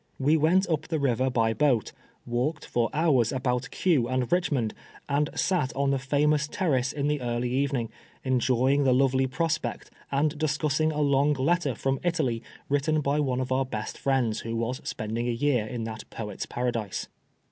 We 0.17 0.35
went 0.35 0.67
up 0.67 0.87
the 0.87 0.97
river 0.97 1.29
by 1.29 1.53
boat, 1.53 1.91
walked 2.25 2.65
for 2.65 2.89
hours 2.91 3.31
about 3.31 3.69
Kew 3.69 4.07
and 4.07 4.31
Rich 4.31 4.51
mond, 4.51 4.73
and 5.07 5.29
sat 5.35 5.71
on 5.75 5.91
the 5.91 5.99
famous 5.99 6.47
Terrace 6.47 6.91
in 6.91 7.07
the 7.07 7.21
early 7.21 7.51
evening, 7.51 7.91
enjoying 8.23 8.83
the 8.83 8.95
lovely 8.95 9.27
prospect, 9.27 9.91
and 10.11 10.39
discussing 10.39 10.91
a 10.91 11.01
long 11.01 11.33
letter 11.33 11.75
from 11.75 11.99
Italy, 12.03 12.41
written 12.67 12.99
by 13.01 13.19
one 13.19 13.41
of 13.41 13.51
our 13.51 13.63
best 13.63 13.95
friends, 13.95 14.39
who 14.39 14.55
was 14.55 14.81
spending 14.83 15.27
a 15.27 15.31
year 15.31 15.67
in 15.67 15.83
that 15.83 16.09
poet's 16.09 16.47
paradise. 16.47 17.07